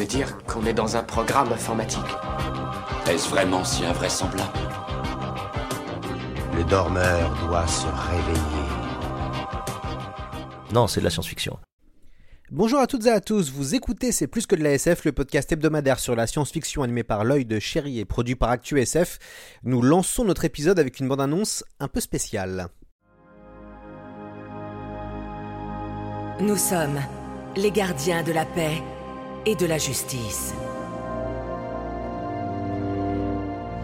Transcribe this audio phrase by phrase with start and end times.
[0.00, 2.00] Tu veux dire qu'on est dans un programme informatique
[3.06, 4.58] Est-ce vraiment si invraisemblable?
[6.56, 8.68] Le dormeur doit se réveiller.
[10.72, 11.58] Non, c'est de la science-fiction.
[12.50, 15.12] Bonjour à toutes et à tous, vous écoutez C'est plus que de la SF, le
[15.12, 19.18] podcast hebdomadaire sur la science-fiction animé par l'œil de chéri et produit par ActuSF.
[19.64, 22.68] Nous lançons notre épisode avec une bande-annonce un peu spéciale.
[26.40, 27.00] Nous sommes
[27.54, 28.82] les gardiens de la paix
[29.46, 30.54] et de la justice.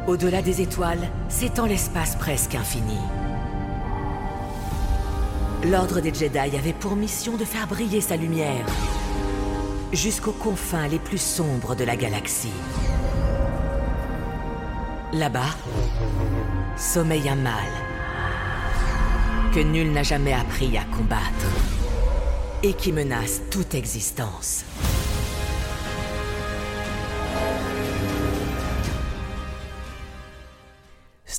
[0.07, 2.99] Au-delà des étoiles s'étend l'espace presque infini.
[5.65, 8.67] L'Ordre des Jedi avait pour mission de faire briller sa lumière
[9.93, 12.53] jusqu'aux confins les plus sombres de la galaxie.
[15.13, 15.57] Là-bas,
[16.77, 17.53] sommeille un mal
[19.55, 21.47] que nul n'a jamais appris à combattre
[22.63, 24.65] et qui menace toute existence.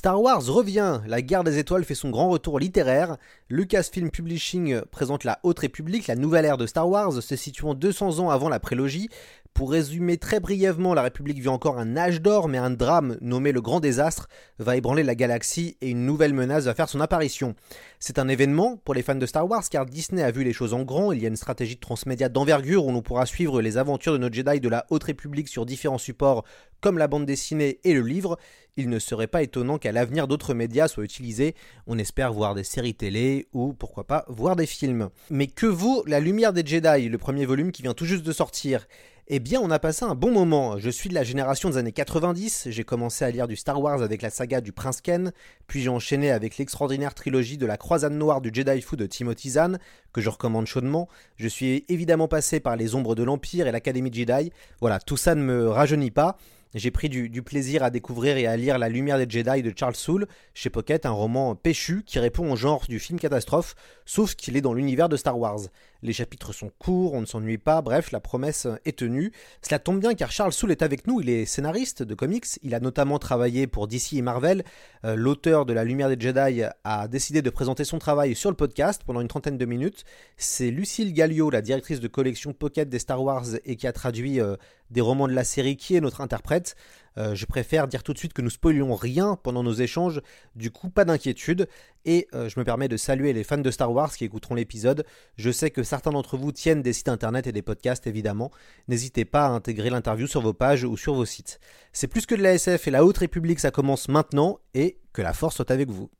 [0.08, 3.18] Star Wars revient, la guerre des étoiles fait son grand retour littéraire,
[3.50, 8.20] Lucasfilm Publishing présente la Haute République, la nouvelle ère de Star Wars, se situant 200
[8.20, 9.10] ans avant la prélogie.
[9.52, 13.52] Pour résumer très brièvement, la République vit encore un âge d'or, mais un drame nommé
[13.52, 14.28] le Grand Désastre
[14.58, 17.54] va ébranler la galaxie et une nouvelle menace va faire son apparition.
[17.98, 20.72] C'est un événement pour les fans de Star Wars car Disney a vu les choses
[20.72, 23.76] en grand, il y a une stratégie de transmédia d'envergure où l'on pourra suivre les
[23.76, 26.44] aventures de nos Jedi de la Haute République sur différents supports
[26.80, 28.38] comme la bande dessinée et le livre.
[28.78, 31.56] Il ne serait pas étonnant qu'à l'avenir d'autres médias soient utilisés,
[31.88, 35.08] on espère voir des séries télé ou pourquoi pas voir des films.
[35.30, 38.30] Mais que vaut La Lumière des Jedi, le premier volume qui vient tout juste de
[38.30, 38.86] sortir?
[39.26, 40.78] Eh bien, on a passé un bon moment.
[40.78, 42.68] Je suis de la génération des années 90.
[42.70, 45.32] J'ai commencé à lire du Star Wars avec la saga du Prince Ken,
[45.66, 49.50] puis j'ai enchaîné avec l'extraordinaire trilogie de la Croisade Noire du Jedi Fu de Timothy
[49.50, 49.80] Zahn,
[50.12, 51.08] que je recommande chaudement.
[51.34, 54.52] Je suis évidemment passé par les Ombres de l'Empire et l'Académie Jedi.
[54.80, 56.38] Voilà, tout ça ne me rajeunit pas.
[56.74, 59.94] J'ai pris du, plaisir à découvrir et à lire La Lumière des Jedi de Charles
[59.94, 63.74] Soule chez Pocket, un roman péchu qui répond au genre du film catastrophe,
[64.04, 65.60] sauf qu'il est dans l'univers de Star Wars.
[66.02, 69.32] Les chapitres sont courts, on ne s'ennuie pas, bref, la promesse est tenue.
[69.62, 72.74] Cela tombe bien car Charles Soule est avec nous, il est scénariste de comics, il
[72.74, 74.62] a notamment travaillé pour DC et Marvel.
[75.04, 78.56] Euh, L'auteur de La Lumière des Jedi a décidé de présenter son travail sur le
[78.56, 80.04] podcast pendant une trentaine de minutes.
[80.36, 84.38] C'est Lucille Gallio, la directrice de collection Pocket des Star Wars et qui a traduit
[84.38, 84.56] euh,
[84.90, 86.76] des romans de la série, qui est notre interprète.
[87.18, 90.20] Euh, je préfère dire tout de suite que nous spoilions rien pendant nos échanges,
[90.54, 91.68] du coup pas d'inquiétude.
[92.04, 95.04] Et euh, je me permets de saluer les fans de Star Wars qui écouteront l'épisode.
[95.36, 98.50] Je sais que certains d'entre vous tiennent des sites internet et des podcasts évidemment.
[98.86, 101.58] N'hésitez pas à intégrer l'interview sur vos pages ou sur vos sites.
[101.92, 105.22] C'est plus que de la SF et la Haute République, ça commence maintenant et que
[105.22, 106.10] la force soit avec vous.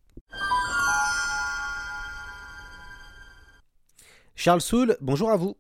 [4.35, 5.57] Charles Soul, bonjour à vous.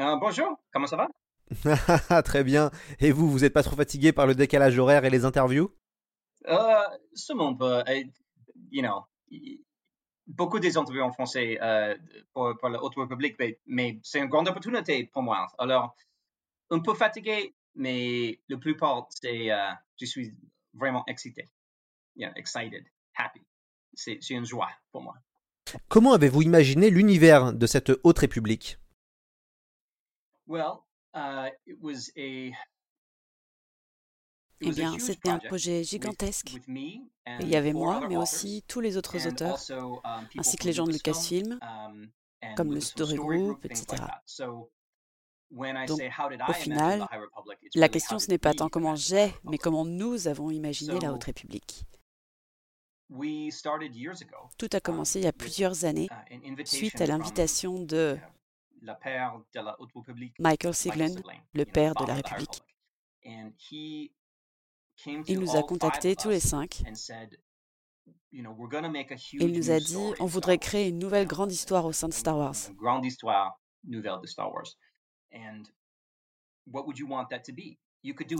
[0.00, 1.08] Euh, bonjour, comment ça va?
[2.24, 2.70] Très bien.
[3.00, 5.70] Et vous, vous n'êtes pas trop fatigué par le décalage horaire et les interviews?
[6.46, 6.82] Euh,
[7.14, 7.84] Sûrement pas.
[8.70, 9.04] You know,
[10.26, 11.96] beaucoup des interviews en français euh,
[12.32, 15.46] pour, pour, la Haute République, mais, mais c'est une grande opportunité pour moi.
[15.58, 15.94] Alors,
[16.70, 20.34] un peu fatigué, mais la plupart, c'est euh, je suis
[20.72, 21.48] vraiment excité.
[22.16, 22.84] Yeah, excited,
[23.16, 23.42] happy.
[23.94, 25.14] C'est une joie pour moi.
[25.88, 28.78] Comment avez-vous imaginé l'univers de cette Haute République?
[30.46, 30.82] Well,
[34.60, 36.56] eh bien, c'était un projet gigantesque.
[36.66, 39.58] Il y avait moi, mais aussi tous les autres auteurs,
[40.38, 41.58] ainsi que les gens de Lucasfilm,
[42.56, 44.02] comme le Story Group, etc.
[45.50, 46.00] Donc,
[46.48, 47.06] au final,
[47.74, 51.24] la question, ce n'est pas tant comment j'ai, mais comment nous avons imaginé la Haute
[51.24, 51.84] République.
[54.58, 56.08] Tout a commencé il y a plusieurs années,
[56.64, 58.18] suite à l'invitation de
[60.38, 61.22] Michael Siglen,
[61.52, 62.62] le père de la République.
[65.26, 66.82] Il nous a contactés tous les cinq.
[68.32, 72.36] Il nous a dit, on voudrait créer une nouvelle grande histoire au sein de Star
[72.36, 72.54] Wars.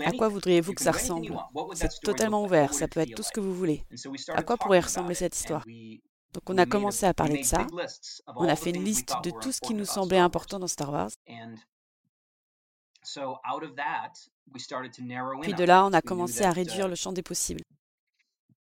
[0.04, 1.34] À quoi voudriez-vous que ça ressemble?
[1.74, 3.84] C'est totalement ouvert, ça peut être tout ce que vous voulez.
[4.28, 5.64] À quoi pourrait ressembler cette histoire?
[6.34, 7.66] Donc on a commencé à parler de ça.
[8.34, 11.10] On a fait une liste de tout ce qui nous semblait important dans Star Wars.
[15.42, 17.62] Puis de là, on a commencé à réduire le champ des possibles.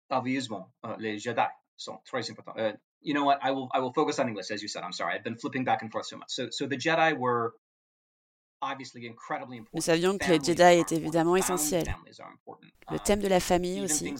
[0.09, 0.57] Obviously,
[0.99, 1.41] les Jedi
[1.77, 2.57] sont très importants.
[2.57, 3.39] Uh, you know what?
[3.41, 4.83] I will I will focus on English as you said.
[4.83, 5.15] I'm sorry.
[5.15, 6.27] I've been flipping back and forth so much.
[6.27, 7.53] So so the Jedi were
[9.73, 11.95] nous savions que les Jedi étaient évidemment essentiels.
[12.91, 14.13] Le thème de la famille aussi.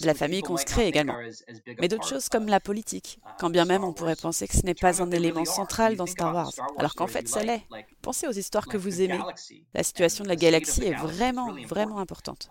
[0.00, 1.16] De la famille qu'on se crée également.
[1.78, 4.74] Mais d'autres choses comme la politique, quand bien même on pourrait penser que ce n'est
[4.74, 7.66] pas un élément central dans Star Wars, alors qu'en fait ça l'est.
[8.00, 9.20] Pensez aux histoires que vous aimez.
[9.74, 12.50] La situation de la galaxie est vraiment, vraiment importante.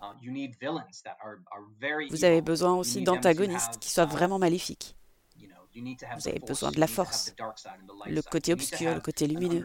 [2.10, 4.96] Vous avez besoin aussi d'antagonistes qui soient vraiment maléfiques.
[5.74, 7.34] Vous avez besoin de la force,
[8.06, 9.64] le côté obscur, le côté lumineux.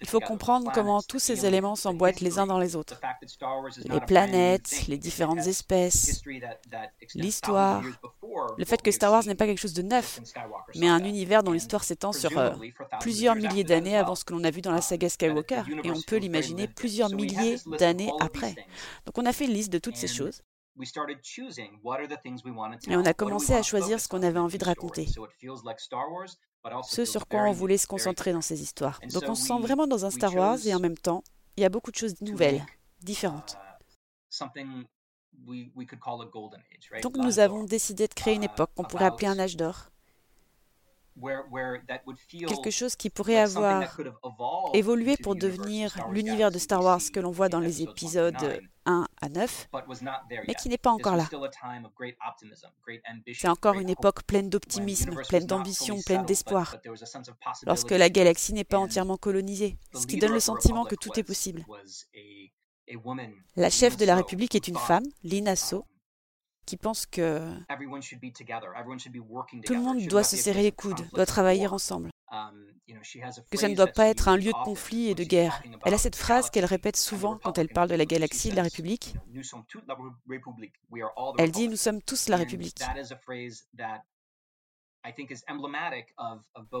[0.00, 3.00] Il faut comprendre comment tous ces éléments s'emboîtent les uns dans les autres.
[3.84, 6.22] Les planètes, les différentes espèces,
[7.14, 7.82] l'histoire,
[8.56, 10.20] le fait que Star Wars n'est pas quelque chose de neuf,
[10.76, 12.50] mais un univers dont l'histoire s'étend sur euh,
[13.00, 16.00] plusieurs milliers d'années avant ce que l'on a vu dans la saga Skywalker, et on
[16.00, 18.54] peut l'imaginer plusieurs milliers d'années après.
[19.06, 20.42] Donc on a fait une liste de toutes ces choses.
[22.88, 25.06] Et on a commencé à choisir ce qu'on avait envie de raconter
[26.82, 29.00] ce sur quoi on voulait se concentrer dans ces histoires.
[29.12, 31.22] Donc on se sent vraiment dans un Star Wars et en même temps,
[31.56, 32.64] il y a beaucoup de choses nouvelles,
[33.00, 33.56] différentes.
[37.02, 39.90] Donc nous avons décidé de créer une époque qu'on pourrait appeler un âge d'or.
[42.48, 44.00] Quelque chose qui pourrait avoir
[44.72, 49.28] évolué pour devenir l'univers de Star Wars que l'on voit dans les épisodes 1 à
[49.28, 49.68] 9,
[50.46, 51.28] mais qui n'est pas encore là.
[53.32, 56.76] C'est encore une époque pleine d'optimisme, pleine d'ambition, pleine d'espoir,
[57.66, 61.24] lorsque la galaxie n'est pas entièrement colonisée, ce qui donne le sentiment que tout est
[61.24, 61.64] possible.
[63.56, 65.86] La chef de la République est une femme, Lina So,
[66.66, 67.40] qui pense que
[69.64, 72.13] tout le monde doit se serrer les coudes, doit travailler ensemble, um,
[73.50, 75.62] que ça ne doit pas être un lieu de conflit et de guerre.
[75.84, 78.56] Elle a cette phrase qu'elle répète souvent quand elle parle de la galaxie et de
[78.56, 79.14] la République.
[81.38, 82.78] Elle dit⁇ Nous sommes tous la République⁇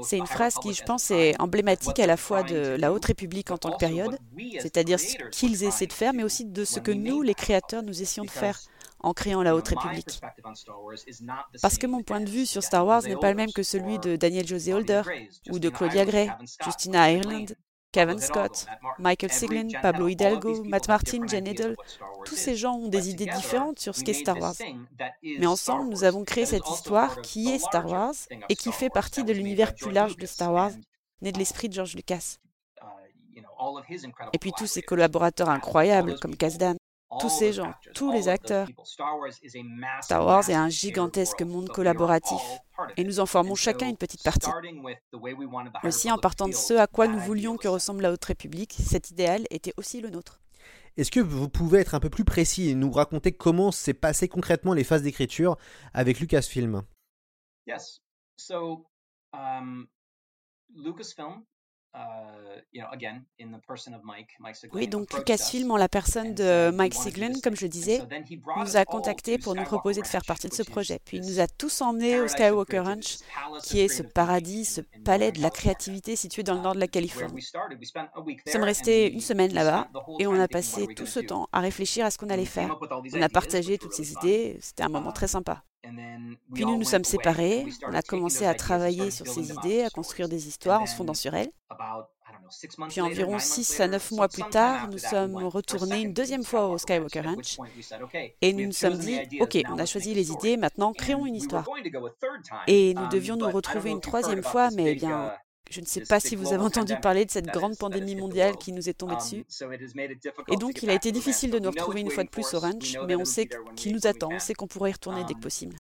[0.02, 3.50] c'est une phrase qui, je pense, est emblématique à la fois de la Haute République
[3.50, 4.18] en tant que période,
[4.60, 8.00] c'est-à-dire ce qu'ils essaient de faire, mais aussi de ce que nous, les créateurs, nous
[8.00, 8.58] essayons de faire
[9.04, 10.20] en créant la Haute République.
[11.62, 13.98] Parce que mon point de vue sur Star Wars n'est pas le même que celui
[13.98, 15.02] de Daniel José Holder
[15.50, 16.30] ou de Claudia Gray,
[16.64, 17.46] Justina Ireland,
[17.92, 18.66] Kevin Scott,
[18.98, 21.76] Michael Siglin, Pablo Hidalgo, Matt Martin, Jen Edel.
[22.24, 24.56] Tous ces gens ont des idées différentes sur ce qu'est Star Wars.
[25.22, 28.14] Mais ensemble, nous avons créé cette histoire qui est Star Wars
[28.48, 30.72] et qui fait partie de l'univers plus large de Star Wars,
[31.22, 32.38] né de l'esprit de George Lucas.
[34.32, 36.76] Et puis tous ces collaborateurs incroyables comme Kazdan,
[37.20, 38.68] tous ces gens, tous les acteurs.
[40.02, 42.40] Star Wars est un gigantesque monde collaboratif
[42.96, 44.50] et nous en formons chacun une petite partie.
[45.82, 49.10] Aussi, en partant de ce à quoi nous voulions que ressemble la Haute République, cet
[49.10, 50.40] idéal était aussi le nôtre.
[50.96, 54.28] Est-ce que vous pouvez être un peu plus précis et nous raconter comment s'est passé
[54.28, 55.56] concrètement les phases d'écriture
[55.92, 56.82] avec Lucasfilm?
[57.66, 58.00] Yes.
[58.36, 58.86] So,
[59.32, 59.88] um,
[60.74, 61.44] Lucasfilm
[64.72, 68.00] oui, donc Lucasfilm, en la personne de Mike Siglin, comme je disais,
[68.58, 70.98] nous a contactés pour nous proposer de faire partie de ce projet.
[71.04, 73.18] Puis il nous a tous emmenés au Skywalker Ranch,
[73.62, 76.88] qui est ce paradis, ce palais de la créativité situé dans le nord de la
[76.88, 77.46] Californie.
[77.76, 82.04] Nous sommes restés une semaine là-bas et on a passé tout ce temps à réfléchir
[82.04, 82.76] à ce qu'on allait faire.
[83.14, 85.64] On a partagé toutes ces idées, c'était un moment très sympa.
[86.52, 90.28] Puis nous nous sommes séparés, on a commencé à travailler sur ces idées, à construire
[90.28, 91.50] des histoires en se fondant sur elles.
[92.88, 96.78] Puis environ 6 à 9 mois plus tard, nous sommes retournés une deuxième fois au
[96.78, 97.58] Skywalker Ranch.
[98.40, 101.68] et nous nous sommes dit, OK, on a choisi les idées, maintenant créons une histoire.
[102.66, 105.32] Et nous devions nous retrouver une troisième fois, mais eh bien,
[105.70, 108.72] je ne sais pas si vous avez entendu parler de cette grande pandémie mondiale qui
[108.72, 109.44] nous est tombée dessus.
[110.48, 112.96] Et donc, il a été difficile de nous retrouver une fois de plus au ranch,
[113.06, 115.76] mais on sait qu'il nous attend, on sait qu'on pourrait y retourner dès que possible.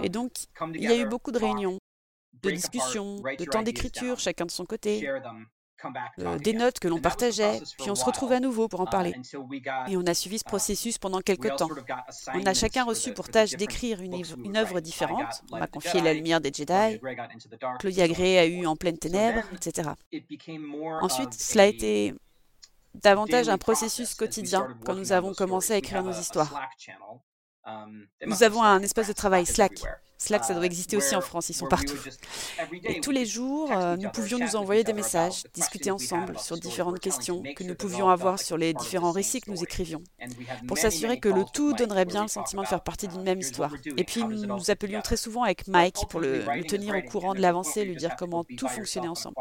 [0.00, 0.32] Et donc,
[0.74, 1.78] il y a eu beaucoup de réunions,
[2.42, 5.08] de discussions, de temps d'écriture, chacun de son côté,
[6.20, 8.90] euh, des notes que l'on partageait, puis on se retrouvait à nouveau pour en uh,
[8.90, 9.14] parler.
[9.88, 11.68] Et on a suivi ce uh, processus pendant quelques temps.
[12.34, 15.42] On a chacun reçu pour tâche d'écrire une, une, œuvre différente.
[15.52, 17.00] On m'a confié La lumière des Jedi,
[17.78, 19.90] Claudia Gray a eu En pleine ténèbres, etc.
[21.02, 22.14] Ensuite, cela a été
[22.94, 26.52] davantage un processus quotidien quand nous avons commencé à écrire nos histoires.
[27.66, 29.82] Um, nous avons un espace de travail Slack
[30.18, 31.98] Slack, ça doit exister aussi en France, ils sont partout.
[32.84, 37.00] Et tous les jours, euh, nous pouvions nous envoyer des messages, discuter ensemble sur différentes
[37.00, 40.02] questions que nous pouvions avoir sur les différents récits que nous écrivions,
[40.66, 43.74] pour s'assurer que le tout donnerait bien le sentiment de faire partie d'une même histoire.
[43.96, 47.40] Et puis nous nous appelions très souvent avec Mike pour le, tenir au courant de
[47.40, 49.36] l'avancée, lui dire comment tout fonctionnait ensemble.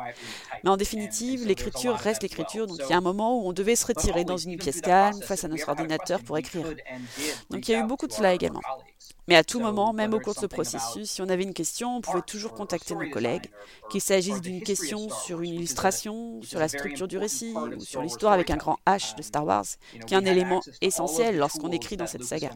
[0.64, 3.76] Mais en définitive, l'écriture reste l'écriture, donc il y a un moment où on devait
[3.76, 6.68] se retirer dans une pièce calme face à notre ordinateur pour écrire.
[7.50, 8.62] Donc il y a eu beaucoup de cela également.
[9.28, 11.98] Mais à tout moment, même au cours de ce processus, si on avait une question,
[11.98, 13.50] on pouvait toujours contacter nos collègues,
[13.90, 18.34] qu'il s'agisse d'une question sur une illustration, sur la structure du récit, ou sur l'histoire
[18.34, 19.66] avec un grand H de Star Wars,
[20.06, 22.52] qui est un élément essentiel lorsqu'on écrit dans cette saga.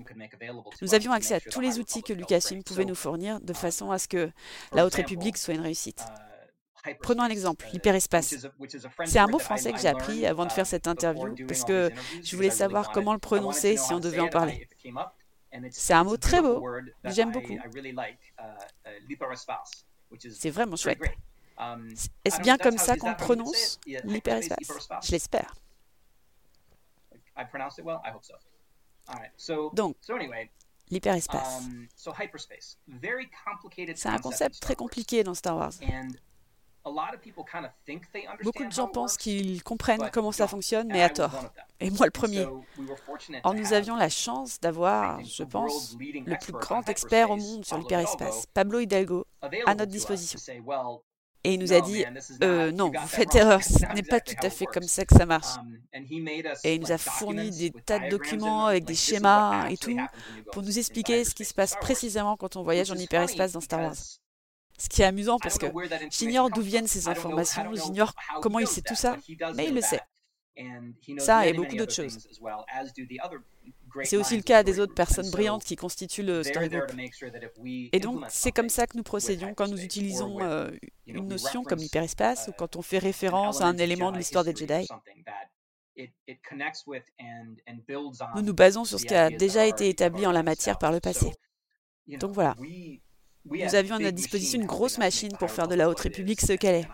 [0.81, 3.97] Nous avions accès à tous les outils que Lucasfilm pouvait nous fournir de façon à
[3.97, 4.29] ce que
[4.73, 6.03] la Haute République soit une réussite.
[7.01, 8.35] Prenons un exemple, l'hyperespace.
[9.05, 11.91] C'est un mot français que j'ai appris avant de faire cette interview parce que
[12.23, 14.67] je voulais savoir comment le prononcer si on devait en parler.
[15.71, 16.63] C'est un mot très beau,
[17.05, 17.57] j'aime beaucoup.
[20.31, 20.99] C'est vraiment chouette.
[22.25, 24.57] Est-ce bien comme ça qu'on prononce, l'hyperespace
[25.03, 25.55] Je l'espère.
[29.73, 29.97] Donc,
[30.89, 31.61] l'hyperespace.
[33.95, 35.73] C'est un concept très compliqué dans Star Wars.
[38.43, 41.51] Beaucoup de gens pensent qu'ils comprennent comment ça fonctionne, mais à tort.
[41.79, 42.45] Et moi le premier.
[43.43, 47.77] Or, nous avions la chance d'avoir, je pense, le plus grand expert au monde sur
[47.77, 50.39] l'hyperespace, Pablo Hidalgo, à notre disposition.
[51.45, 52.03] Et il nous a dit,
[52.43, 55.25] euh, non, vous faites erreur, ce n'est pas tout à fait comme ça que ça
[55.25, 55.55] marche.
[55.57, 56.27] Um,
[56.65, 59.97] et il nous a fourni des tas de documents avec des schémas et tout
[60.51, 63.79] pour nous expliquer ce qui se passe précisément quand on voyage en hyperespace dans Star
[63.79, 63.95] Wars.
[64.79, 65.67] Ce qui est amusant parce que
[66.09, 69.17] j'ignore d'où viennent ces informations, j'ignore comment il sait tout ça,
[69.55, 70.01] mais il le sait.
[71.19, 72.17] Ça et beaucoup d'autres choses.
[74.03, 76.91] C'est aussi le cas des autres personnes brillantes qui constituent le story group.
[77.91, 80.69] Et donc, c'est comme ça que nous procédions quand nous utilisons euh,
[81.07, 84.55] une notion comme l'hyperespace ou quand on fait référence à un élément de l'histoire des
[84.55, 84.87] Jedi.
[88.35, 90.99] Nous nous basons sur ce qui a déjà été établi en la matière par le
[90.99, 91.31] passé.
[92.07, 92.55] Donc voilà.
[93.45, 96.53] Nous avions à notre disposition une grosse machine pour faire de la Haute République ce
[96.53, 96.87] qu'elle est.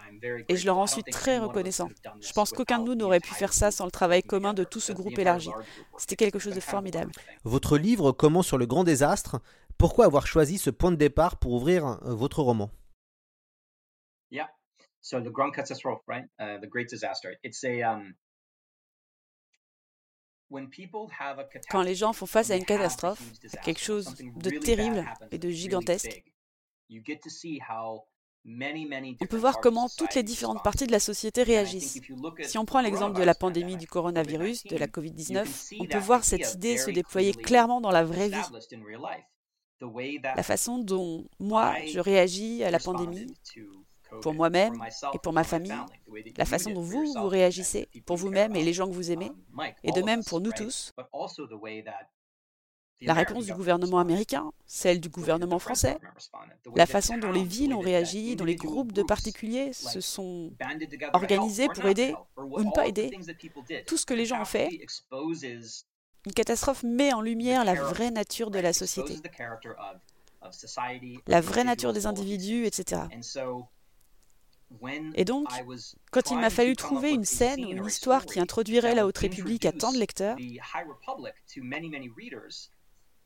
[0.48, 1.90] Et je leur en suis très reconnaissant.
[2.22, 4.80] Je pense qu'aucun de nous n'aurait pu faire ça sans le travail commun de tout
[4.80, 5.50] ce groupe élargi.
[5.98, 7.12] C'était quelque chose de formidable.
[7.44, 9.42] Votre livre commence sur le grand désastre.
[9.78, 12.72] Pourquoi avoir choisi ce point de départ pour ouvrir euh, votre roman?
[14.32, 14.50] Yeah.
[15.02, 16.26] So the grand catastrophe, right?
[16.40, 17.38] Uh, the great disaster.
[17.44, 18.16] It's a um,
[21.70, 23.22] quand les gens font face à une catastrophe,
[23.64, 26.24] quelque chose de terrible et de gigantesque,
[28.48, 32.00] on peut voir comment toutes les différentes parties de la société réagissent.
[32.44, 36.24] Si on prend l'exemple de la pandémie du coronavirus, de la COVID-19, on peut voir
[36.24, 38.38] cette idée se déployer clairement dans la vraie vie.
[40.24, 43.28] La façon dont moi, je réagis à la pandémie,
[44.22, 44.76] pour moi-même
[45.14, 45.74] et pour ma famille,
[46.38, 49.32] la façon dont vous, vous réagissez pour vous-même et les gens que vous aimez,
[49.84, 50.94] et de même pour nous tous,
[53.02, 55.98] la réponse du gouvernement américain, celle du gouvernement français,
[56.76, 60.54] la façon dont les villes ont réagi, dont les groupes de particuliers se sont
[61.14, 63.12] organisés pour aider ou ne pas aider,
[63.86, 64.70] tout ce que les gens ont fait,
[66.26, 69.16] une catastrophe met en lumière la vraie nature de la société,
[71.28, 73.04] la vraie nature des individus, etc.
[75.14, 75.48] Et donc,
[76.12, 79.66] quand il m'a fallu trouver une scène ou une histoire qui introduirait la Haute République
[79.66, 80.38] à tant de lecteurs,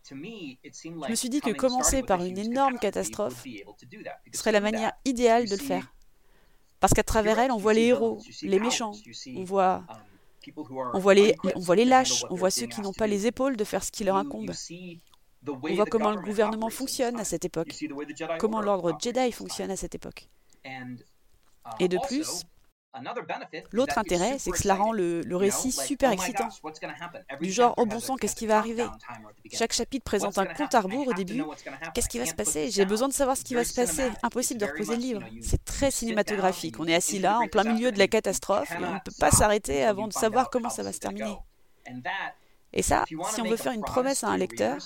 [0.09, 3.45] je me suis dit que commencer par une énorme catastrophe
[4.33, 5.93] serait la manière idéale de le faire.
[6.79, 8.93] Parce qu'à travers elle, on voit les héros, les méchants,
[9.35, 9.83] on voit,
[10.93, 13.57] on voit, les, on voit les lâches, on voit ceux qui n'ont pas les épaules
[13.57, 14.51] de faire ce qui leur incombe.
[15.47, 17.75] On voit comment le gouvernement fonctionne à cette époque,
[18.39, 20.29] comment l'ordre Jedi fonctionne à cette époque.
[21.79, 22.43] Et de plus,
[23.71, 26.49] l'autre intérêt, c'est que cela rend le, récit super excitant.
[27.39, 28.85] Du genre, oh bon sang, qu'est-ce qui va arriver
[29.51, 31.43] Chaque chapitre présente un compte à rebours au début.
[31.93, 32.69] Qu'est-ce qui va se passer?
[32.71, 34.09] J'ai besoin de savoir ce qui va se passer.
[34.23, 35.21] Impossible de reposer le livre.
[35.41, 36.79] C'est très cinématographique.
[36.79, 39.31] On est assis là, en plein milieu de la catastrophe, et on ne peut pas
[39.31, 41.35] s'arrêter avant de savoir comment ça va se terminer.
[42.71, 44.77] Et ça, si on veut faire une promesse à un lecteur,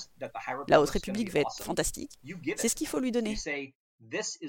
[0.68, 2.12] la Haute République va être fantastique,
[2.56, 3.36] c'est ce qu'il faut lui donner.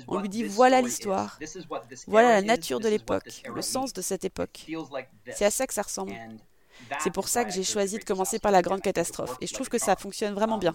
[0.09, 1.39] On lui dit voilà l'histoire,
[2.07, 4.67] voilà la nature de l'époque, le sens de cette époque.
[5.33, 6.15] C'est à ça que ça ressemble.
[7.01, 9.37] C'est pour ça que j'ai choisi de commencer par la grande catastrophe.
[9.41, 10.75] Et je trouve que ça fonctionne vraiment bien.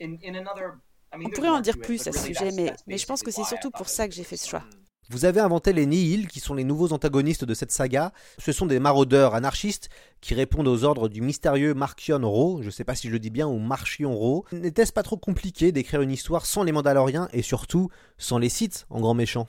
[0.00, 3.70] On pourrait en dire plus à ce sujet, mais, mais je pense que c'est surtout
[3.70, 4.64] pour ça que j'ai fait ce choix.
[5.10, 8.12] Vous avez inventé les Nihil, qui sont les nouveaux antagonistes de cette saga.
[8.38, 9.88] Ce sont des maraudeurs anarchistes
[10.20, 13.18] qui répondent aux ordres du mystérieux Markion Ro, je ne sais pas si je le
[13.18, 14.44] dis bien, ou Marchion Ro.
[14.52, 17.88] N'était-ce pas trop compliqué d'écrire une histoire sans les Mandaloriens et surtout
[18.18, 19.48] sans les Sith en grand méchant?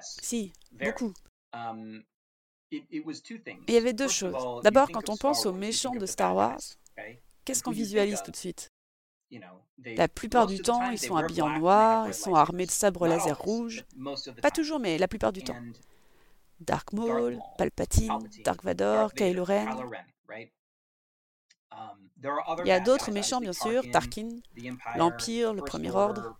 [0.00, 1.14] Si, beaucoup.
[1.54, 2.02] Um,
[2.70, 4.62] il y avait deux choses.
[4.62, 6.60] D'abord, quand on pense aux méchants de Star Wars,
[7.44, 8.71] qu'est-ce qu'on visualise tout de suite?
[9.84, 13.38] La plupart du temps, ils sont habillés en noir, ils sont armés de sabres laser
[13.38, 13.84] rouges.
[14.40, 15.56] Pas toujours, mais la plupart du temps.
[16.60, 19.66] Dark Maul, Palpatine, Dark Vador, Kylo Ren.
[21.72, 22.10] Um,
[22.60, 24.28] il y a d'autres méchants, bien sûr, Tarkin,
[24.96, 26.36] l'Empire, le Premier Ordre.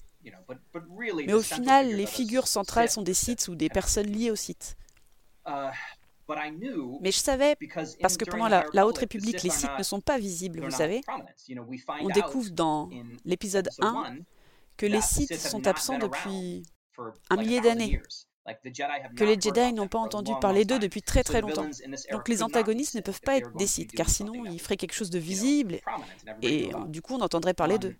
[1.27, 4.77] Mais au final, les figures centrales sont des Sith ou des personnes liées aux Sith.
[7.01, 7.57] Mais je savais,
[8.01, 11.01] parce que pendant la, Haute République, les Sith ne sont pas visibles, vous savez.
[12.01, 12.91] On découvre dans
[13.25, 14.17] l'épisode 1
[14.77, 16.65] que les Sith sont absents depuis
[17.31, 18.01] un millier d'années,
[19.17, 21.69] que les Jedi n'ont pas entendu parler d'eux depuis très très longtemps.
[22.11, 25.11] Donc les antagonistes ne peuvent pas être des Sith, car sinon ils feraient quelque chose
[25.11, 25.81] de visible,
[26.41, 27.97] et du coup on entendrait parler d'eux.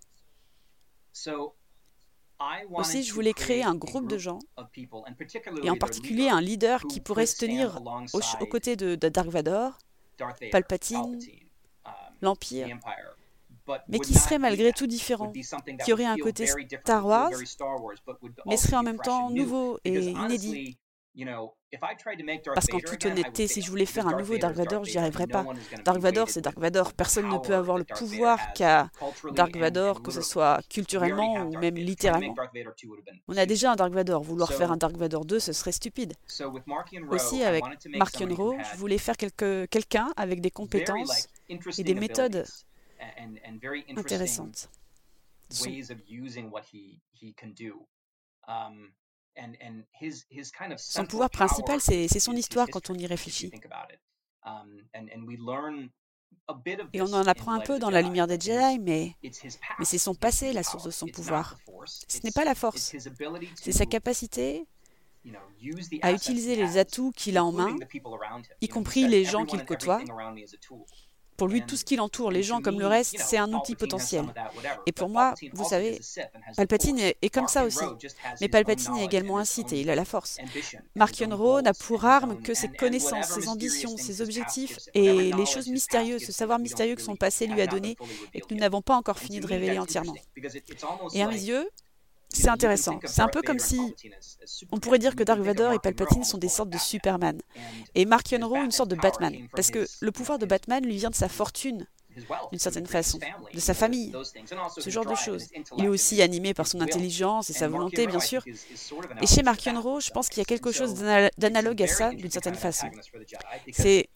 [2.73, 4.39] Aussi, je voulais créer un groupe de gens,
[5.63, 7.81] et en particulier un leader qui pourrait se tenir
[8.41, 9.79] aux, côtés de, Dark Vador,
[10.51, 11.19] Palpatine,
[11.85, 12.79] um, l'Empire,
[13.89, 15.33] mais qui serait malgré tout différent,
[15.85, 17.31] qui aurait un côté Star Wars,
[18.47, 20.79] mais serait en même temps nouveau et inédit.
[22.55, 25.47] Parce qu'en toute honnêteté, si je voulais faire un nouveau Dark Vador, j'y arriverais pas.
[25.85, 26.93] Dark Vador, c'est Dark Vador.
[26.93, 28.91] Personne ne peut avoir le pouvoir qu'a
[29.33, 32.35] Dark Vador, que ce soit culturellement ou même littéralement.
[33.29, 34.23] On a déjà un Dark Vador.
[34.23, 36.15] Vouloir faire un Dark Vador 2, ce serait stupide.
[37.11, 37.65] Aussi, avec
[37.97, 42.45] Mark Yonro, je voulais faire quelqu'un avec des compétences et des méthodes
[43.97, 44.69] intéressantes.
[45.51, 45.71] Son
[51.05, 53.51] pouvoir principal, c'est son histoire quand on y réfléchit.
[54.45, 54.83] Um,
[56.93, 59.15] Et on en apprend un peu dans la lumière des Jedi, mais,
[59.79, 61.57] mais c'est son passé la source de son pouvoir.
[62.09, 62.95] Ce n'est pas la force,
[63.55, 64.67] c'est sa capacité
[66.03, 67.77] à utiliser les atouts qu'il a en main,
[68.61, 70.01] y compris les gens qu'il côtoie,
[71.43, 74.27] pour lui, tout ce qui l'entoure, les gens comme le reste, c'est un outil potentiel.
[74.87, 76.01] Et pour moi, vous savez,
[76.57, 77.85] Palpatine est, comme ça aussi.
[78.41, 80.39] Mais Palpatine est également un Sith et il a la force.
[80.95, 85.67] Mark Yonro n'a pour arme que ses connaissances, ses ambitions, ses objectifs et les choses
[85.67, 87.97] mystérieuses, ce savoir mystérieux que son passé lui a donné
[88.35, 90.15] et que nous n'avons pas encore fini de révéler entièrement.
[91.13, 91.69] Et à mes yeux,
[92.33, 92.99] c'est intéressant.
[93.05, 93.95] C'est un peu comme si
[94.71, 97.41] on pourrait dire que Dark Vador et Palpatine sont des sortes de Superman
[97.95, 101.11] et Mark Yonro une sorte de Batman, parce que le pouvoir de Batman lui vient
[101.11, 101.87] de sa fortune,
[102.51, 103.19] d'une certaine façon,
[103.55, 104.13] de sa famille,
[104.79, 105.47] ce genre de choses.
[105.79, 108.45] Il est aussi animé par son intelligence et sa volonté, bien sûr.
[109.21, 110.95] Et chez Mark Yonro, je pense qu'il y a quelque chose
[111.39, 112.89] d'analogue à ça, d'une certaine façon.
[113.73, 114.09] C'est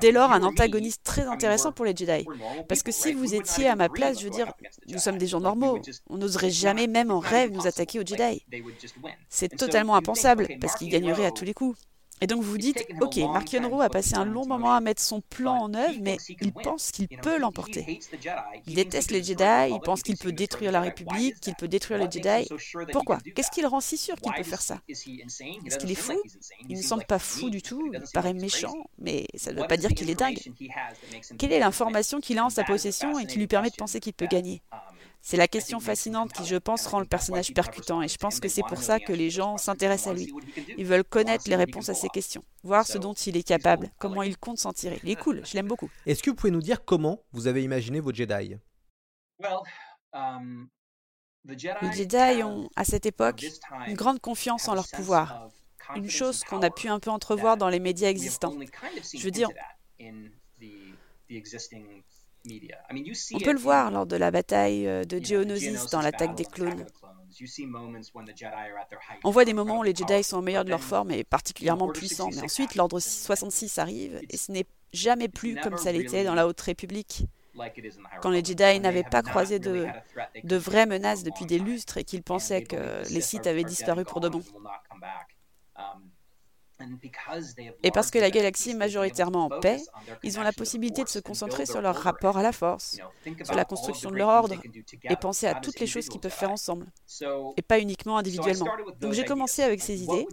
[0.00, 2.26] dès lors un antagoniste très intéressant pour les Jedi.
[2.68, 4.52] Parce que si vous étiez à ma place, je veux dire,
[4.88, 5.80] nous sommes des gens normaux.
[6.08, 8.44] On n'oserait jamais, même en rêve, nous attaquer aux Jedi.
[9.28, 11.78] C'est totalement impensable, parce qu'ils gagneraient à tous les coups.
[12.20, 15.02] Et donc vous vous dites, ok, Mark Yonro a passé un long moment à mettre
[15.02, 17.98] son plan en œuvre, mais il pense qu'il peut l'emporter.
[18.66, 22.10] Il déteste les Jedi, il pense qu'il peut détruire la République, qu'il peut détruire les
[22.10, 22.48] Jedi.
[22.92, 23.18] Pourquoi?
[23.34, 24.78] Qu'est-ce qui le rend si sûr qu'il peut faire ça?
[24.88, 26.20] Est-ce qu'il est fou
[26.68, 27.50] Il ne semble pas fou.
[27.50, 30.38] du tout, il paraît méchant, mais ça ne veut pas dire qu'il est dingue.
[31.38, 34.12] Quelle est l'information qu'il a en sa possession et qui lui permet de penser qu'il
[34.12, 34.62] peut gagner
[35.24, 38.48] c'est la question fascinante qui, je pense, rend le personnage percutant et je pense que
[38.48, 40.32] c'est pour ça que les gens s'intéressent à lui.
[40.76, 44.22] Ils veulent connaître les réponses à ces questions, voir ce dont il est capable, comment
[44.24, 45.00] il compte s'en tirer.
[45.04, 45.88] Il est cool, je l'aime beaucoup.
[46.06, 48.56] Est-ce que vous pouvez nous dire comment vous avez imaginé vos Jedi?
[50.12, 50.68] Um,
[51.44, 51.56] Les
[51.92, 53.46] Jedi ont, à cette époque,
[53.86, 55.48] une grande confiance en leur pouvoir,
[55.94, 58.54] une chose qu'on a pu un peu entrevoir dans les médias existants.
[59.14, 59.48] Je veux dire,
[62.48, 66.86] on peut le voir lors de la bataille euh, de Geonosis dans l'attaque des clones.
[69.24, 71.88] On voit des moments où les Jedi sont au meilleur de leur forme et particulièrement
[71.88, 76.34] puissants, mais ensuite l'ordre 66 arrive et ce n'est jamais plus comme ça l'était dans
[76.34, 77.26] la Haute République.
[78.22, 79.86] Quand les Jedi n'avaient pas croisé de,
[80.42, 84.20] de vraies menaces depuis des lustres et qu'ils pensaient que les Sith avaient disparu pour
[84.20, 84.42] de bon.
[87.82, 89.80] Et parce que la galaxie est majoritairement en paix,
[90.22, 92.98] ils ont la possibilité de se concentrer sur leur rapport à la force,
[93.44, 94.56] sur la construction de leur ordre,
[95.04, 96.86] et penser à toutes les choses qu'ils peuvent faire ensemble,
[97.56, 98.66] et pas uniquement individuellement.
[99.00, 100.26] Donc j'ai commencé avec ces idées,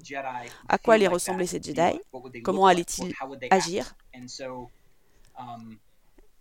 [0.68, 2.00] à quoi allaient ressembler ces Jedi,
[2.44, 3.14] comment allaient-ils
[3.50, 3.96] agir?
[5.40, 5.78] Um,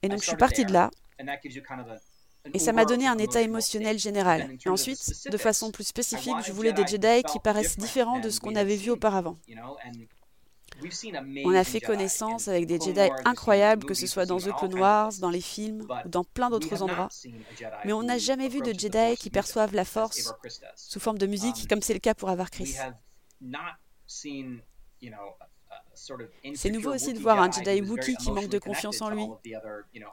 [0.02, 0.90] et donc je suis parti de là,
[2.54, 4.56] Et ça m'a donné un état émotionnel général.
[4.64, 8.40] Et ensuite, de façon plus spécifique, je voulais des Jedi qui paraissent différents de ce
[8.40, 9.38] qu'on avait vu auparavant.
[11.44, 15.12] On a fait connaissance avec des Jedi incroyables, que ce soit dans The Clone Wars,
[15.20, 17.08] dans les films ou dans plein d'autres endroits.
[17.84, 20.32] Mais on n'a jamais vu de Jedi qui perçoivent la Force
[20.76, 22.76] sous forme de musique, comme c'est le cas pour Avar Chris.
[26.54, 29.26] C'est nouveau aussi de voir un Jedi Wookiee qui manque de confiance en lui,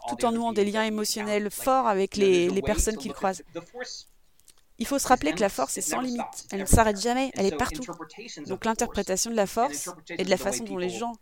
[0.08, 3.44] tout en nouant des liens émotionnels forts avec les, les personnes qu'il croise.
[4.78, 7.46] Il faut se rappeler que la force est sans limite, elle ne s'arrête jamais, elle
[7.46, 7.86] est partout.
[8.46, 11.14] Donc l'interprétation de la force et de la façon dont les gens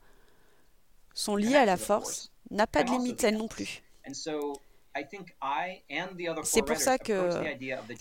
[1.14, 3.84] sont liés à la force n'a pas de limite, elle non plus.
[6.44, 7.44] C'est pour ça que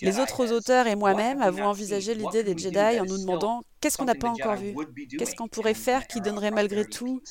[0.03, 4.05] les autres auteurs et moi-même avons envisagé l'idée des Jedi en nous demandant qu'est-ce qu'on
[4.05, 4.75] n'a pas encore vu,
[5.19, 7.23] qu'est-ce qu'on pourrait faire qui donnerait malgré tout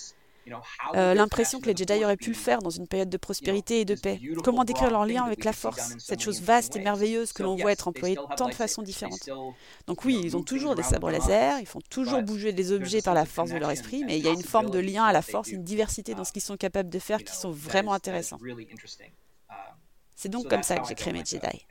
[0.95, 3.86] euh, l'impression que les Jedi auraient pu le faire dans une période de prospérité et
[3.86, 4.19] de paix?
[4.43, 7.71] Comment décrire leur lien avec la force, cette chose vaste et merveilleuse que l'on voit
[7.71, 9.30] être employée de tant de façons différentes.
[9.88, 13.13] Donc oui, ils ont toujours des sabres laser, ils font toujours bouger des objets par
[13.13, 15.21] la force de leur esprit, mais il y a une forme de lien à la
[15.21, 18.39] force, une diversité dans ce qu'ils sont capables de faire qui sont vraiment intéressants.
[20.21, 21.65] C'est donc comme ça que j'ai créé mes Jedi.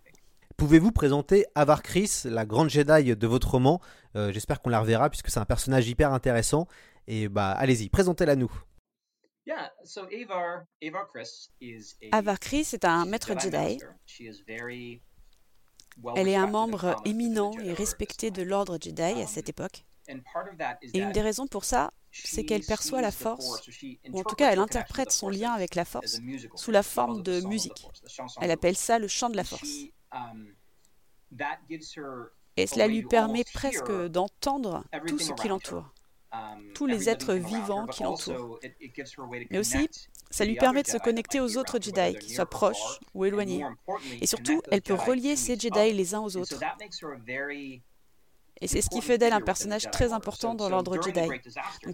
[0.57, 3.81] Pouvez-vous présenter Avar Chris, la grande Jedi de votre roman?
[4.17, 6.67] Euh, J'espère qu'on la reverra puisque c'est un personnage hyper intéressant.
[7.07, 8.51] Et bah allez-y, présentez-la nous.
[12.11, 13.79] Avar Chris est un maître Jedi.
[16.17, 19.85] Elle est un membre éminent et respecté de l'ordre Jedi à cette um, époque.
[20.93, 23.69] Et une des raisons pour ça, c'est qu'elle perçoit la force,
[24.11, 26.21] ou en tout cas elle interprète son lien avec la force
[26.55, 27.87] sous la forme de musique.
[28.41, 29.69] Elle appelle ça le chant de la force.
[30.13, 30.55] Um,
[32.57, 35.95] Et cela lui permet presque d'entendre tout ce qui l'entoure,
[36.33, 38.59] um, tous les êtres vivants qui l'entourent.
[39.51, 39.89] Mais aussi,
[40.31, 43.65] ça lui permet de se connecter aux autres Jedi, qu'ils soient proches ou éloignés.
[44.21, 46.59] Et surtout, elle peut relier ces Jedi les uns aux autres.
[48.61, 51.29] Et c'est ce qui fait d'elle un personnage très important dans l'ordre Jedi.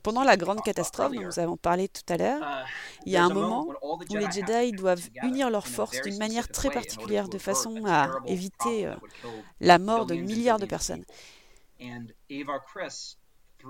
[0.02, 2.66] pendant la grande catastrophe dont nous avons parlé tout à l'heure,
[3.04, 6.70] il y a un moment où les Jedi doivent unir leurs forces d'une manière très
[6.70, 8.94] particulière, de façon à éviter euh,
[9.60, 11.04] la mort de milliards de personnes.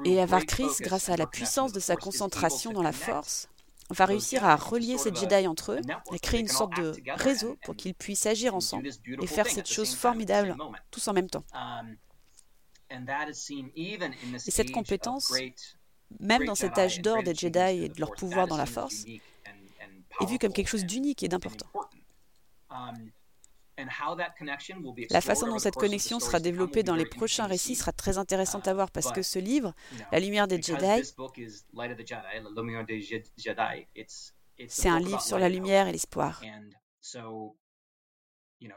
[0.04, 3.48] Et Avar Chris, grâce à la puissance de sa concentration dans la force,
[3.90, 5.80] va réussir à relier ces Jedi entre eux
[6.12, 8.88] et créer une sorte de réseau pour qu'ils puissent agir ensemble
[9.20, 10.56] et faire cette chose formidable
[10.90, 11.44] tous en même temps.
[12.90, 15.32] Et cette compétence,
[16.20, 20.26] même dans cet âge d'or des Jedi et de leur pouvoir dans la force, est
[20.26, 21.66] vue comme quelque chose d'unique et d'important.
[22.70, 23.10] Um,
[25.10, 28.74] la façon dont cette connexion sera développée dans les prochains récits sera très intéressante à
[28.74, 29.74] voir parce que ce livre,
[30.12, 31.12] La lumière des Jedi,
[34.68, 36.42] c'est un livre sur la lumière et l'espoir.
[38.60, 38.70] Et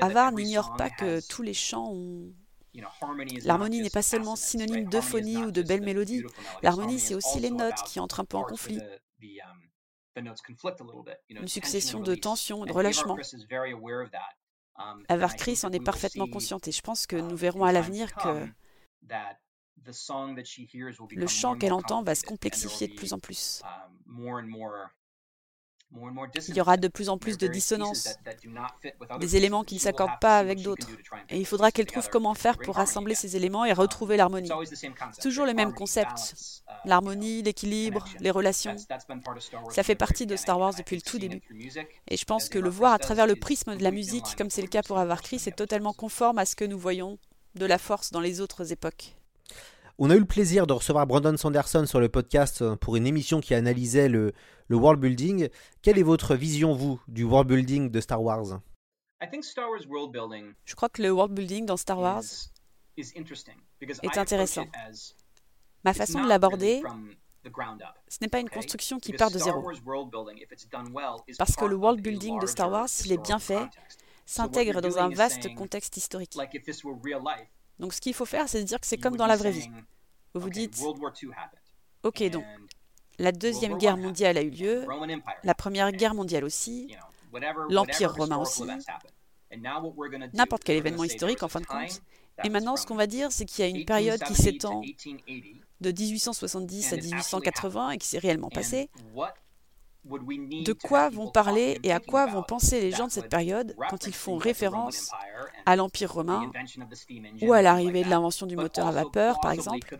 [0.00, 2.32] Avar n'ignore pas que tous les chants ont...
[3.44, 6.24] L'harmonie n'est pas seulement synonyme d'euphonie ou de belle mélodie.
[6.62, 8.80] L'harmonie, c'est aussi les notes qui entrent un peu en conflit.
[10.16, 10.34] Um,
[11.28, 13.16] Une succession de tensions et de relâchements.
[14.76, 18.12] Um, Avar Chris en est parfaitement consciente et je pense que nous verrons à l'avenir
[18.14, 18.48] que
[21.10, 23.62] le chant qu'elle entend va se complexifier de plus en plus.
[26.48, 28.16] Il y aura de plus en plus de dissonances,
[29.20, 30.88] des éléments qui ne s'accordent pas avec d'autres.
[31.30, 34.50] Et il faudra qu'elle trouve comment faire pour rassembler ces éléments et retrouver l'harmonie.
[34.74, 36.62] C'est toujours le même concept.
[36.84, 38.76] L'harmonie, l'équilibre, les relations.
[39.70, 41.42] Ça fait partie de Star Wars depuis le tout début.
[42.08, 44.62] Et je pense que le voir à travers le prisme de la musique, comme c'est
[44.62, 47.18] le cas pour Avar Chris, est totalement conforme à ce que nous voyons
[47.54, 49.14] de la force dans les autres époques.
[49.96, 53.06] On a eu le plaisir de recevoir Brandon Sanderson sur le podcast euh, pour une
[53.06, 54.32] émission qui analysait le,
[54.68, 55.48] world building.
[55.82, 58.60] Quelle est votre vision, vous, du world building de Star Wars?
[60.64, 62.24] Je crois que le world building dans Star Wars
[62.96, 64.66] est intéressant.
[65.84, 66.82] Ma façon de l'aborder,
[68.08, 69.62] ce n'est pas une construction qui part de zéro.
[71.38, 73.68] Parce que le world building de Star Wars, s'il est bien fait,
[74.26, 76.36] s'intègre dans un vaste contexte historique.
[77.78, 79.68] Donc ce qu'il faut faire, c'est de dire que c'est comme dans la vraie vie.
[80.34, 80.80] Vous vous dites,
[82.02, 82.44] ok, donc
[83.18, 84.86] la Deuxième Guerre mondiale a eu lieu,
[85.42, 86.94] la Première Guerre mondiale aussi,
[87.68, 88.64] l'Empire romain aussi,
[90.32, 92.02] n'importe quel événement historique en fin de compte.
[92.42, 94.82] Et maintenant, ce qu'on va dire, c'est qu'il y a une période qui s'étend
[95.80, 98.90] de 1870 à 1880 et qui s'est réellement passée
[100.04, 104.06] de quoi vont parler et à quoi vont penser les gens de cette période quand
[104.06, 105.10] ils font référence
[105.66, 106.50] à l'Empire romain
[107.42, 109.96] ou à l'arrivée de l'invention du moteur à vapeur, par exemple.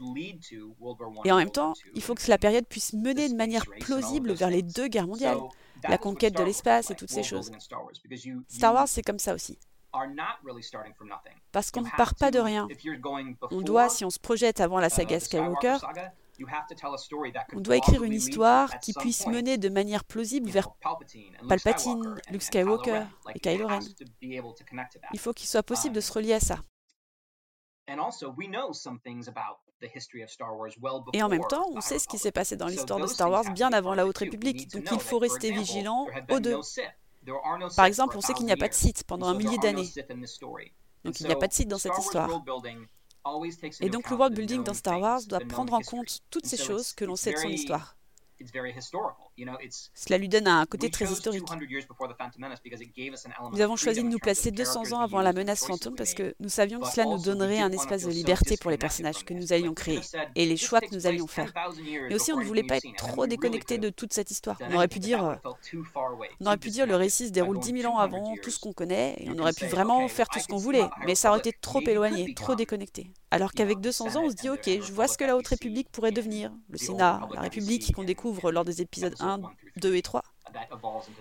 [1.25, 4.51] Et en même temps, il faut que la période puisse mener de manière plausible vers
[4.51, 5.39] les deux guerres mondiales.
[5.89, 7.51] la conquête de l'espace et toutes ces choses.
[8.49, 9.59] Star Wars, c'est comme ça aussi.
[11.53, 12.67] Parce qu'on ne part pas de rien.
[13.51, 15.79] On doit, si on se projette avant la saga Skywalker,
[17.55, 20.69] on doit écrire une histoire qui puisse mener de manière plausible vers
[21.49, 23.81] Palpatine, Luke Skywalker et Kylo Ren.
[25.13, 26.59] Il faut qu'il soit possible de se relier à ça.
[31.13, 33.51] Et en même temps, on sait ce qui s'est passé dans l'histoire de Star Wars
[33.53, 36.59] bien avant la Haute République, donc il faut rester vigilant aux deux.
[37.77, 39.89] Par exemple, on sait qu'il n'y a pas de Sith pendant un millier d'années.
[41.05, 42.29] Donc il n'y a pas de Sith dans cette histoire.
[43.81, 46.93] Et donc le world building dans Star Wars doit prendre en compte toutes ces choses
[46.93, 47.97] que l'on sait de son histoire.
[49.95, 51.45] Cela lui donne un côté très historique.
[53.53, 56.49] Nous avons choisi de nous placer 200 ans avant la menace fantôme parce que nous
[56.49, 59.75] savions que cela nous donnerait un espace de liberté pour les personnages que nous allions
[59.75, 60.01] créer
[60.35, 61.53] et les choix que nous allions faire.
[62.09, 64.59] Mais aussi, on ne voulait pas être trop déconnecté de toute cette histoire.
[64.61, 65.35] On aurait pu dire, euh,
[66.41, 68.73] on aurait pu dire le récit se déroule 10 000 ans avant tout ce qu'on
[68.73, 71.53] connaît et on aurait pu vraiment faire tout ce qu'on voulait, mais ça aurait été
[71.53, 73.11] trop éloigné, trop déconnecté.
[73.31, 75.91] Alors qu'avec 200 ans, on se dit, ok, je vois ce que la Haute République
[75.91, 79.41] pourrait devenir, le Sénat, la République qu'on découvre lors des épisodes 1,
[79.77, 80.23] 2 et 3,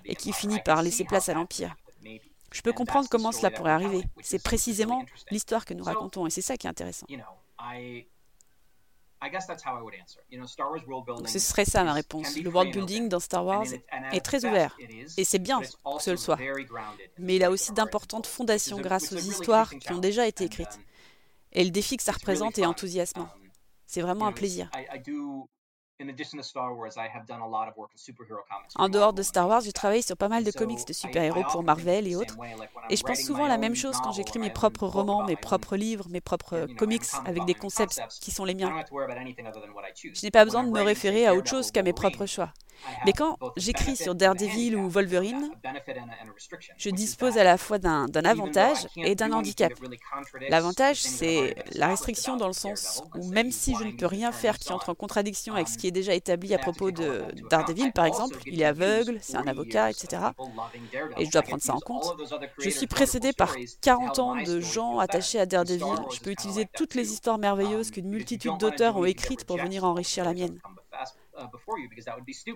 [0.06, 1.76] et qui finit par laisser place à l'Empire.
[2.52, 4.04] Je peux comprendre comment cela pourrait arriver.
[4.22, 7.08] C'est précisément l'histoire que nous racontons, et c'est ça qui est intéressant.
[11.26, 12.38] ce serait ça ma réponse.
[12.38, 13.66] Le world building dans Star Wars
[14.12, 14.78] est très ouvert,
[15.18, 15.68] et c'est bien que
[16.00, 16.38] ce le soit.
[17.18, 20.80] Mais il a aussi d'importantes fondations grâce aux histoires qui ont déjà été écrites.
[21.54, 23.30] Et le défi que ça représente est enthousiasmant.
[23.86, 24.70] C'est vraiment un plaisir.
[28.76, 31.64] En dehors de Star Wars, j'ai travaillé sur pas mal de comics de super-héros pour
[31.64, 32.38] Marvel et autres.
[32.90, 36.08] Et je pense souvent la même chose quand j'écris mes propres romans, mes propres livres,
[36.10, 38.84] mes propres comics avec des concepts qui sont les miens.
[39.94, 42.52] Je n'ai pas besoin de me référer à autre chose qu'à mes propres choix.
[43.06, 45.50] Mais quand j'écris sur Daredevil ou Wolverine,
[46.78, 49.74] je dispose à la fois d'un avantage et d'un handicap.
[50.50, 54.58] L'avantage, c'est la restriction dans le sens où même si je ne peux rien faire
[54.58, 58.06] qui entre en contradiction avec ce qui est déjà établi à propos de Daredevil, par
[58.06, 60.22] exemple, il est aveugle, c'est un avocat, etc.
[61.18, 62.06] Et je dois prendre ça en compte.
[62.60, 65.96] Je suis précédé par 40 ans de gens attachés à Daredevil.
[66.14, 70.26] Je peux utiliser toutes les histoires merveilleuses qu'une multitude d'auteurs ont écrites pour venir enrichir
[70.26, 70.60] la mienne.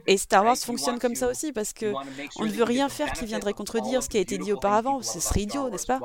[0.05, 1.93] Et Star Wars fonctionne comme ça aussi parce que
[2.37, 5.01] on ne veut rien faire qui viendrait contredire ce qui a été dit auparavant.
[5.01, 5.99] Ce serait idiot, n'est-ce pas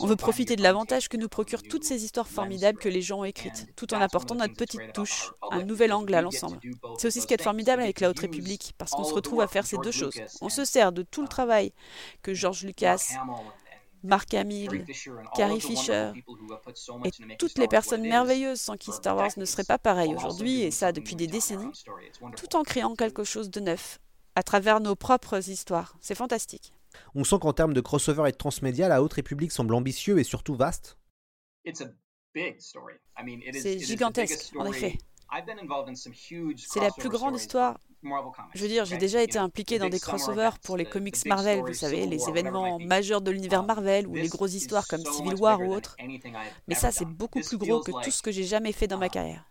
[0.00, 3.20] On veut profiter de l'avantage que nous procurent toutes ces histoires formidables que les gens
[3.20, 6.58] ont écrites, tout en apportant notre petite touche, un nouvel angle à l'ensemble.
[6.98, 9.46] C'est aussi ce qui est formidable avec la Haute République, parce qu'on se retrouve à
[9.46, 10.20] faire ces deux choses.
[10.40, 11.72] On se sert de tout le travail
[12.22, 13.16] que George Lucas
[14.02, 14.84] Mark Hamill,
[15.34, 16.12] Carrie Fisher
[17.04, 20.70] et toutes les personnes merveilleuses sans qui Star Wars ne serait pas pareil aujourd'hui, et
[20.70, 21.72] ça depuis des décennies,
[22.36, 23.98] tout en créant quelque chose de neuf
[24.34, 25.96] à travers nos propres histoires.
[26.00, 26.72] C'est fantastique.
[27.14, 30.24] On sent qu'en termes de crossover et de transmédia, la Haute République semble ambitieux et
[30.24, 30.98] surtout vaste.
[32.34, 34.98] C'est gigantesque, en effet.
[36.56, 37.78] C'est la plus grande histoire
[38.54, 41.74] je veux dire, j'ai déjà été impliqué dans des crossovers pour les comics Marvel, vous
[41.74, 45.74] savez, les événements majeurs de l'univers Marvel ou les grosses histoires comme Civil War ou
[45.74, 45.96] autres.
[46.66, 49.08] Mais ça, c'est beaucoup plus gros que tout ce que j'ai jamais fait dans ma
[49.08, 49.44] carrière.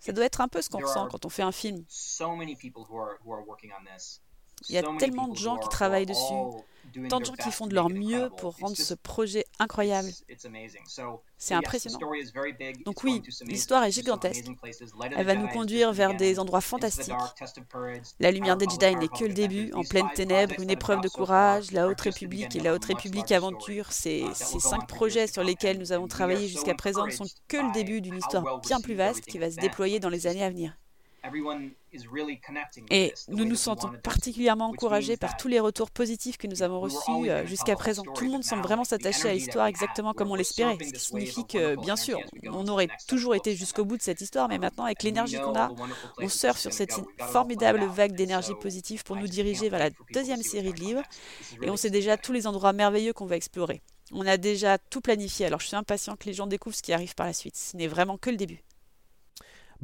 [0.00, 1.84] Ça doit être un peu ce qu'on ressent quand on fait un film.
[4.68, 6.34] Il y a tellement de gens qui travaillent dessus,
[7.08, 10.08] tant de gens qui font de leur mieux pour rendre ce projet incroyable.
[11.36, 11.98] C'est impressionnant.
[12.84, 14.46] Donc oui, l'histoire est gigantesque.
[15.16, 17.14] Elle va nous conduire vers des endroits fantastiques.
[18.20, 21.70] La lumière des Jedi n'est que le début, en pleine ténèbres, une épreuve de courage,
[21.72, 23.92] la Haute République et la Haute République Aventure.
[23.92, 27.72] Ces, ces cinq projets sur lesquels nous avons travaillé jusqu'à présent ne sont que le
[27.72, 30.76] début d'une histoire bien plus vaste qui va se déployer dans les années à venir.
[32.90, 37.30] Et nous nous sentons particulièrement encouragés par tous les retours positifs que nous avons reçus
[37.30, 38.02] euh, jusqu'à présent.
[38.02, 41.46] Tout le monde semble vraiment s'attacher à l'histoire exactement comme on l'espérait, ce qui signifie
[41.46, 42.18] que, bien sûr,
[42.52, 45.70] on aurait toujours été jusqu'au bout de cette histoire, mais maintenant, avec l'énergie qu'on a,
[46.18, 50.72] on surfe sur cette formidable vague d'énergie positive pour nous diriger vers la deuxième série
[50.72, 51.02] de livres,
[51.62, 53.82] et on sait déjà tous les endroits merveilleux qu'on va explorer.
[54.12, 56.92] On a déjà tout planifié, alors je suis impatient que les gens découvrent ce qui
[56.92, 57.56] arrive par la suite.
[57.56, 58.62] Ce n'est vraiment que le début.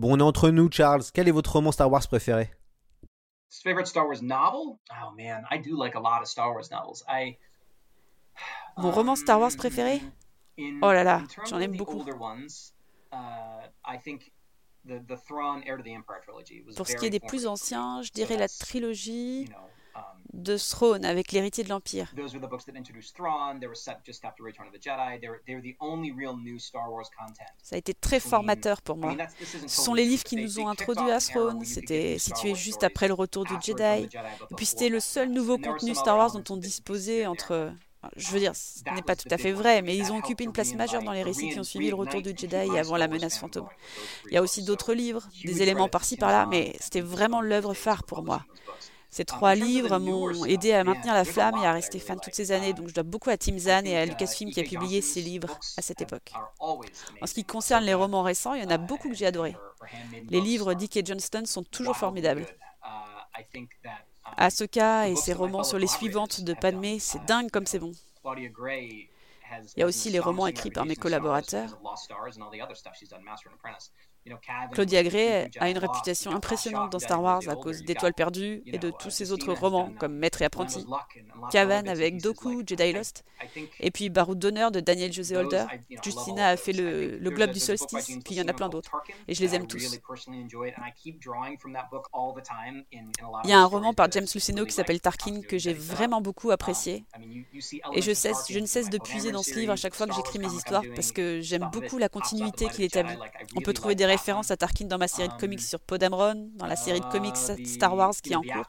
[0.00, 1.02] Bon, on est entre nous, Charles.
[1.12, 2.50] Quel est votre roman Star Wars préféré?
[8.78, 10.00] Mon roman Star Wars préféré?
[10.80, 12.02] Oh là là, j'en aime beaucoup.
[16.76, 19.50] Pour ce qui est des plus anciens, je dirais la trilogie
[20.32, 22.12] de Throne avec l'héritier de l'Empire.
[27.62, 29.16] Ça a été très formateur pour moi.
[29.66, 31.64] Ce sont les livres qui nous ont introduits à Throne.
[31.64, 33.82] C'était situé juste après le retour du Jedi.
[34.50, 37.72] Et puis c'était le seul nouveau contenu Star Wars dont on disposait entre
[38.16, 40.52] je veux dire, ce n'est pas tout à fait vrai, mais ils ont occupé une
[40.52, 43.08] place majeure dans les récits qui ont suivi le retour du Jedi et avant la
[43.08, 43.68] menace fantôme.
[44.28, 48.04] Il y a aussi d'autres livres, des éléments par-ci par-là, mais c'était vraiment l'œuvre phare
[48.04, 48.44] pour moi.
[49.10, 52.52] Ces trois livres m'ont aidé à maintenir la flamme et à rester fan toutes ces
[52.52, 55.20] années, donc je dois beaucoup à Tim Zahn et à Lucasfilm qui a publié ces
[55.20, 56.32] livres à cette époque.
[56.60, 56.80] En
[57.26, 59.56] ce qui concerne les romans récents, il y en a beaucoup que j'ai adorés.
[60.28, 62.46] Les livres Dick et Johnston sont toujours formidables.
[64.36, 67.92] Asuka et ses romans sur les suivantes de Padmé, c'est dingue comme c'est bon.
[69.76, 71.80] Il y a aussi les romans écrits par mes collaborateurs.
[74.72, 78.90] Claudia Gray a une réputation impressionnante dans Star Wars à cause d'Étoiles perdues et de
[78.90, 80.84] tous ses autres romans comme Maître et apprenti,
[81.50, 83.24] Cavan avec Doku, Jedi Lost,
[83.80, 85.64] et puis Baroud d'honneur de Daniel José Holder.
[86.02, 88.92] Justina a fait le, le Globe du Solstice, puis il y en a plein d'autres,
[89.26, 89.98] et je les aime tous.
[93.44, 96.50] Il y a un roman par James Luceno qui s'appelle Tarkin que j'ai vraiment beaucoup
[96.50, 97.04] apprécié,
[97.94, 100.14] et je, cesse, je ne cesse de puiser dans ce livre à chaque fois que
[100.14, 103.16] j'écris mes histoires parce que j'aime beaucoup la continuité qu'il établit.
[103.56, 106.66] On peut trouver des référence à Tarkin dans ma série de comics sur Podamron, dans
[106.66, 108.66] la série de comics Star Wars qui est en cours,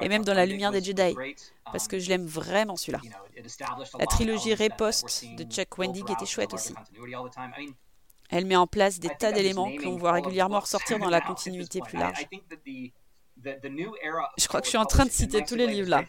[0.00, 1.14] et même dans La Lumière des Jedi,
[1.64, 3.00] parce que je l'aime vraiment celui-là.
[3.98, 6.74] La trilogie Repost de Chuck Wendig était chouette aussi.
[8.30, 11.80] Elle met en place des tas d'éléments que l'on voit régulièrement ressortir dans la continuité
[11.80, 12.26] plus large.
[13.44, 16.04] Je crois que je suis en train de citer tous les livres là.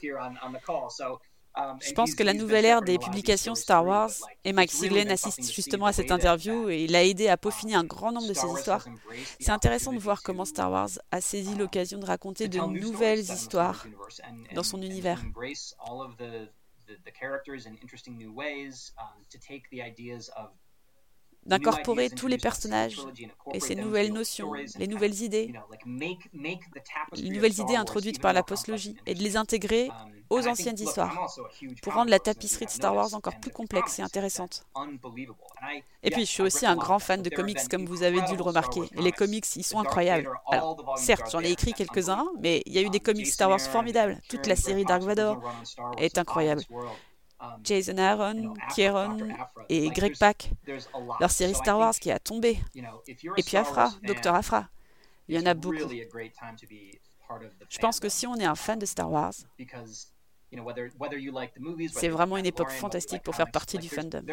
[1.60, 4.12] Um, Je pense que la nouvelle ère des publications Star Wars,
[4.45, 7.84] et Mike Siglen assiste justement à cette interview et il a aidé à peaufiner un
[7.84, 8.86] grand nombre de ces histoires.
[9.39, 13.86] C'est intéressant de voir comment Star Wars a saisi l'occasion de raconter de nouvelles histoires
[14.54, 15.22] dans son univers
[21.45, 22.99] d'incorporer tous les personnages
[23.54, 25.54] et ces nouvelles notions, les nouvelles idées,
[25.86, 29.89] les nouvelles idées introduites par la postlogie, et de les intégrer
[30.30, 31.36] aux anciennes histoires,
[31.82, 34.63] pour rendre la tapisserie de Star Wars encore plus complexe et intéressante.
[36.04, 38.43] Et puis, je suis aussi un grand fan de comics, comme vous avez dû le
[38.43, 38.82] remarquer.
[38.95, 40.30] Et les comics, ils sont incroyables.
[40.52, 43.60] Alors, certes, j'en ai écrit quelques-uns, mais il y a eu des comics Star Wars
[43.60, 44.19] formidables.
[44.30, 45.41] Toute la série Dark Vador
[45.97, 46.62] est incroyable.
[47.63, 49.17] Jason Aaron, Kieron
[49.69, 50.52] et Greg Pak,
[51.19, 52.60] leur série Star Wars qui a tombé.
[53.38, 54.69] Et puis Afra, Docteur Afra.
[55.28, 55.89] Il y en a beaucoup.
[57.69, 59.34] Je pense que si on est un fan de Star Wars,
[61.91, 64.25] c'est vraiment une époque fantastique pour faire partie du fandom.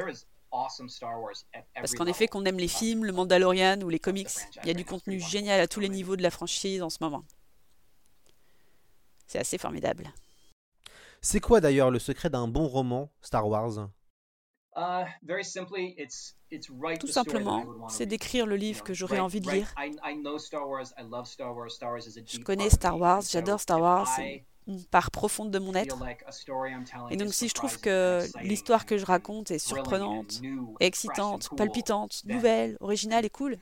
[1.75, 4.31] Parce qu'en effet, qu'on aime les films, le Mandalorian ou les comics,
[4.63, 6.99] il y a du contenu génial à tous les niveaux de la franchise en ce
[7.01, 7.25] moment.
[9.27, 10.13] C'est assez formidable.
[11.21, 13.89] C'est quoi d'ailleurs le secret d'un bon roman Star Wars?
[14.77, 15.05] Uh,
[17.01, 19.75] Tout simplement, c'est d'écrire le livre que j'aurais envie de lire.
[22.27, 25.97] Je connais Star Wars, j'adore Star Wars, c'est une part profonde de mon être.
[27.11, 30.43] Et donc si je trouve que l'histoire que je raconte est surprenante,
[30.81, 33.57] excitante, palpitante, nouvelle, originale et cool,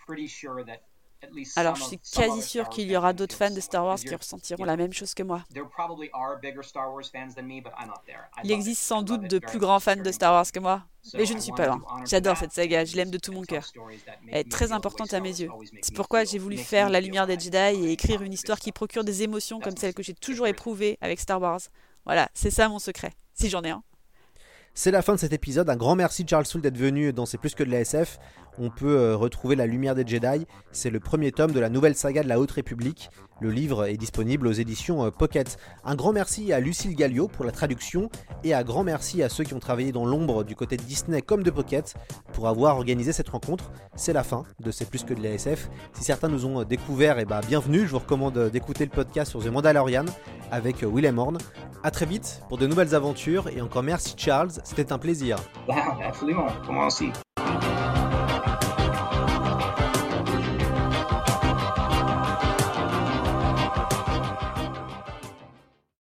[1.56, 4.64] alors, je suis quasi sûr qu'il y aura d'autres fans de Star Wars qui ressentiront
[4.64, 5.42] la même chose que moi.
[8.42, 10.84] Il existe sans doute de plus grands fans de Star Wars que moi,
[11.14, 11.82] mais je ne suis pas loin.
[12.06, 13.64] J'adore cette saga, je l'aime de tout mon cœur.
[14.28, 15.50] Elle est très importante à mes yeux.
[15.82, 19.04] C'est pourquoi j'ai voulu faire La lumière des Jedi et écrire une histoire qui procure
[19.04, 21.60] des émotions comme celles que j'ai toujours éprouvées avec Star Wars.
[22.04, 23.82] Voilà, c'est ça mon secret, si j'en ai un.
[24.76, 25.70] C'est la fin de cet épisode.
[25.70, 28.18] Un grand merci Charles Soule d'être venu dans C'est plus que de la SF.
[28.58, 30.46] On peut euh, retrouver La Lumière des Jedi.
[30.70, 33.10] C'est le premier tome de la nouvelle saga de la Haute République.
[33.40, 35.58] Le livre est disponible aux éditions euh, Pocket.
[35.84, 38.10] Un grand merci à Lucille Gallio pour la traduction
[38.44, 41.20] et un grand merci à ceux qui ont travaillé dans l'ombre du côté de Disney
[41.20, 41.94] comme de Pocket
[42.32, 43.72] pour avoir organisé cette rencontre.
[43.96, 45.68] C'est la fin de C'est plus que de la SF.
[45.92, 47.80] Si certains nous ont découvert, et eh ben, bienvenue.
[47.86, 50.04] Je vous recommande d'écouter le podcast sur The Mandalorian
[50.52, 51.38] avec euh, Willem Horn.
[51.82, 55.38] A très vite pour de nouvelles aventures et encore merci Charles, c'était un plaisir.
[56.02, 57.10] Absolument, moi aussi.